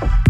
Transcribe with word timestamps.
Bye. 0.00 0.29